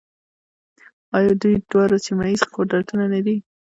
آیا 1.17 1.33
دوی 1.41 1.55
دواړه 1.71 1.97
سیمه 2.05 2.25
ییز 2.31 2.43
قدرتونه 2.55 3.05
نه 3.13 3.19
دي؟ 3.25 3.35